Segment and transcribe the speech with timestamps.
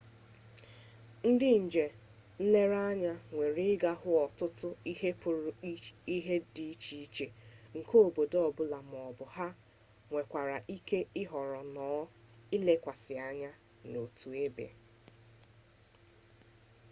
[1.31, 5.51] ndi nje-nlere-anya nwere iga hu otutu ihe putara
[6.15, 7.27] ihe di iche-iche
[7.77, 9.47] nke obodo obula maobu ha
[10.09, 12.01] nwerekwara ike ihoro nnoo
[12.55, 13.51] ilekwasi anya
[13.89, 14.67] n'otu ebe